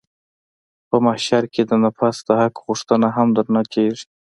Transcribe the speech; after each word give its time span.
په 0.89 0.95
محشر 1.05 1.43
کښې 1.53 1.63
د 1.69 1.71
نفس 1.83 2.17
د 2.27 2.29
حق 2.41 2.55
پوښتنه 2.65 3.07
هم 3.15 3.27
درنه 3.37 3.63
کېږي. 3.73 4.05